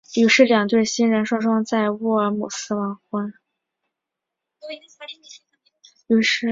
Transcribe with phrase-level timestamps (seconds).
[0.15, 3.33] 于是两对新人双双在沃尔姆斯完婚。